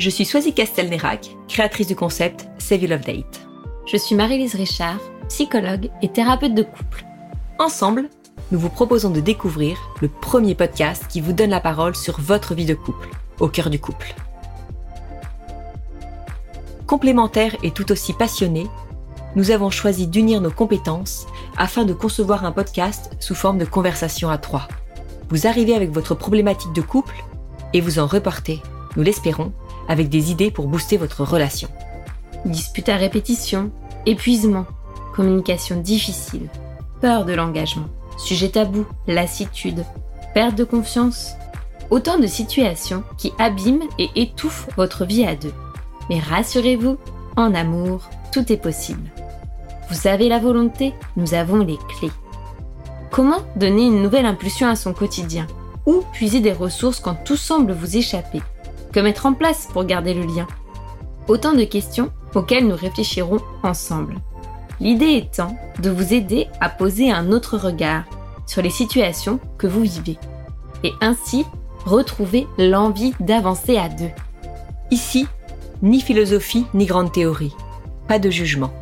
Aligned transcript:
Je 0.00 0.08
suis 0.08 0.24
Swazi 0.24 0.54
Castelnerac, 0.54 1.36
créatrice 1.46 1.86
du 1.86 1.94
concept 1.94 2.48
Save 2.56 2.84
Your 2.84 2.92
Love 2.92 3.04
Date. 3.04 3.46
Je 3.84 3.98
suis 3.98 4.14
Marie-Lise 4.14 4.54
Richard, 4.54 4.98
psychologue 5.28 5.90
et 6.00 6.08
thérapeute 6.08 6.54
de 6.54 6.62
couple. 6.62 7.04
Ensemble, 7.58 8.08
nous 8.50 8.58
vous 8.58 8.70
proposons 8.70 9.10
de 9.10 9.20
découvrir 9.20 9.76
le 10.00 10.08
premier 10.08 10.54
podcast 10.54 11.04
qui 11.06 11.20
vous 11.20 11.34
donne 11.34 11.50
la 11.50 11.60
parole 11.60 11.94
sur 11.94 12.18
votre 12.18 12.54
vie 12.54 12.64
de 12.64 12.72
couple, 12.72 13.10
au 13.40 13.48
cœur 13.48 13.68
du 13.68 13.78
couple. 13.78 14.14
Complémentaires 16.86 17.56
et 17.62 17.70
tout 17.70 17.92
aussi 17.92 18.14
passionnés, 18.14 18.68
nous 19.36 19.50
avons 19.50 19.68
choisi 19.68 20.06
d'unir 20.06 20.40
nos 20.40 20.50
compétences 20.50 21.26
afin 21.58 21.84
de 21.84 21.92
concevoir 21.92 22.46
un 22.46 22.52
podcast 22.52 23.10
sous 23.20 23.34
forme 23.34 23.58
de 23.58 23.66
conversation 23.66 24.30
à 24.30 24.38
trois. 24.38 24.66
Vous 25.28 25.46
arrivez 25.46 25.74
avec 25.74 25.90
votre 25.90 26.14
problématique 26.14 26.72
de 26.72 26.80
couple 26.80 27.22
et 27.74 27.82
vous 27.82 27.98
en 27.98 28.06
reportez, 28.06 28.62
nous 28.96 29.02
l'espérons, 29.02 29.52
avec 29.90 30.08
des 30.08 30.30
idées 30.30 30.52
pour 30.52 30.68
booster 30.68 30.96
votre 30.96 31.24
relation. 31.24 31.68
Dispute 32.44 32.88
à 32.88 32.96
répétition, 32.96 33.72
épuisement, 34.06 34.64
communication 35.16 35.80
difficile, 35.80 36.48
peur 37.00 37.24
de 37.24 37.34
l'engagement, 37.34 37.88
sujet 38.16 38.50
tabou, 38.50 38.86
lassitude, 39.08 39.84
perte 40.32 40.54
de 40.54 40.62
confiance. 40.62 41.32
Autant 41.90 42.20
de 42.20 42.28
situations 42.28 43.02
qui 43.18 43.32
abîment 43.40 43.88
et 43.98 44.10
étouffent 44.14 44.68
votre 44.76 45.04
vie 45.04 45.26
à 45.26 45.34
deux. 45.34 45.52
Mais 46.08 46.20
rassurez-vous, 46.20 46.96
en 47.36 47.52
amour, 47.52 48.08
tout 48.32 48.52
est 48.52 48.62
possible. 48.62 49.10
Vous 49.90 50.06
avez 50.06 50.28
la 50.28 50.38
volonté, 50.38 50.94
nous 51.16 51.34
avons 51.34 51.64
les 51.64 51.78
clés. 51.98 52.12
Comment 53.10 53.40
donner 53.56 53.86
une 53.86 54.02
nouvelle 54.02 54.26
impulsion 54.26 54.68
à 54.68 54.76
son 54.76 54.92
quotidien? 54.92 55.48
Où 55.84 56.04
puiser 56.12 56.38
des 56.38 56.52
ressources 56.52 57.00
quand 57.00 57.16
tout 57.24 57.36
semble 57.36 57.72
vous 57.72 57.96
échapper? 57.96 58.40
Que 58.92 59.00
mettre 59.00 59.26
en 59.26 59.32
place 59.32 59.68
pour 59.72 59.84
garder 59.84 60.14
le 60.14 60.24
lien 60.24 60.46
Autant 61.28 61.52
de 61.52 61.64
questions 61.64 62.10
auxquelles 62.34 62.66
nous 62.66 62.76
réfléchirons 62.76 63.38
ensemble. 63.62 64.16
L'idée 64.80 65.16
étant 65.16 65.56
de 65.80 65.90
vous 65.90 66.14
aider 66.14 66.48
à 66.60 66.68
poser 66.68 67.10
un 67.10 67.30
autre 67.32 67.56
regard 67.56 68.04
sur 68.46 68.62
les 68.62 68.70
situations 68.70 69.38
que 69.58 69.66
vous 69.66 69.82
vivez 69.82 70.18
et 70.82 70.92
ainsi 71.00 71.44
retrouver 71.84 72.46
l'envie 72.58 73.12
d'avancer 73.20 73.76
à 73.76 73.88
deux. 73.88 74.10
Ici, 74.90 75.26
ni 75.82 76.00
philosophie 76.00 76.66
ni 76.74 76.86
grande 76.86 77.12
théorie, 77.12 77.54
pas 78.08 78.18
de 78.18 78.30
jugement, 78.30 78.72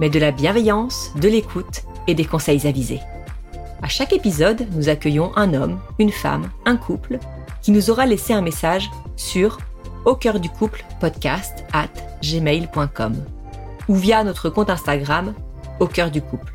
mais 0.00 0.10
de 0.10 0.18
la 0.18 0.30
bienveillance, 0.30 1.10
de 1.16 1.28
l'écoute 1.28 1.82
et 2.06 2.14
des 2.14 2.24
conseils 2.24 2.66
avisés. 2.66 3.00
À 3.82 3.88
chaque 3.88 4.12
épisode, 4.12 4.66
nous 4.72 4.88
accueillons 4.88 5.32
un 5.36 5.54
homme, 5.54 5.78
une 5.98 6.12
femme, 6.12 6.50
un 6.64 6.76
couple 6.76 7.18
qui 7.62 7.70
nous 7.70 7.90
aura 7.90 8.06
laissé 8.06 8.32
un 8.32 8.40
message 8.40 8.90
sur 9.18 9.58
au 10.04 10.14
cœur 10.14 10.40
du 10.40 10.48
couple 10.48 10.84
podcast 11.00 11.64
at 11.72 11.88
gmail.com 12.22 13.16
ou 13.88 13.94
via 13.94 14.24
notre 14.24 14.48
compte 14.48 14.70
Instagram 14.70 15.34
au 15.80 15.86
cœur 15.86 16.10
du 16.10 16.22
couple. 16.22 16.52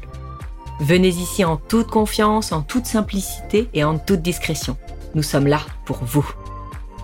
Venez 0.79 1.09
ici 1.09 1.45
en 1.45 1.57
toute 1.57 1.87
confiance, 1.87 2.51
en 2.51 2.61
toute 2.61 2.85
simplicité 2.85 3.69
et 3.73 3.83
en 3.83 3.97
toute 3.97 4.21
discrétion. 4.21 4.75
Nous 5.15 5.23
sommes 5.23 5.47
là 5.47 5.59
pour 5.85 6.03
vous. 6.03 6.27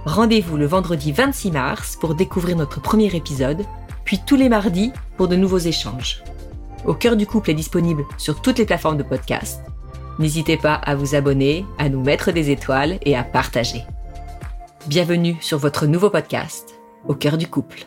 Rendez-vous 0.06 0.58
le 0.58 0.66
vendredi 0.66 1.12
26 1.12 1.52
mars 1.52 1.96
pour 1.96 2.16
découvrir 2.16 2.58
notre 2.58 2.82
premier 2.82 3.14
épisode, 3.16 3.64
puis 4.06 4.20
tous 4.26 4.36
les 4.36 4.50
mardis 4.50 4.92
pour 5.18 5.28
de 5.28 5.36
nouveaux 5.36 5.60
échanges. 5.60 6.24
Au 6.86 6.94
cœur 6.94 7.16
du 7.16 7.28
couple 7.28 7.52
est 7.52 7.56
disponible 7.56 8.04
sur 8.18 8.42
toutes 8.42 8.58
les 8.58 8.66
plateformes 8.66 8.98
de 8.98 9.04
podcast. 9.04 9.62
N'hésitez 10.18 10.58
pas 10.58 10.74
à 10.74 10.96
vous 10.96 11.16
abonner, 11.16 11.66
à 11.78 11.90
nous 11.90 12.02
mettre 12.02 12.32
des 12.32 12.50
étoiles 12.50 12.98
et 13.04 13.16
à 13.16 13.24
partager. 13.24 13.84
Bienvenue 14.88 15.36
sur 15.42 15.58
votre 15.58 15.86
nouveau 15.88 16.10
podcast, 16.10 16.80
Au 17.06 17.14
cœur 17.14 17.38
du 17.38 17.48
couple. 17.48 17.86